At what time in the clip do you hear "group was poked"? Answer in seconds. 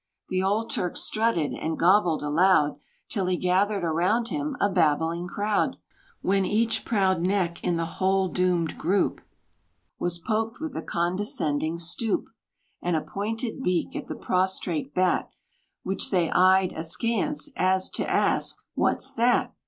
8.79-10.59